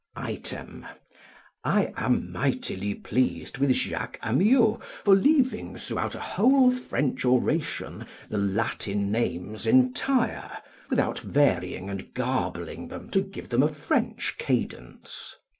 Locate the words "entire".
9.67-10.57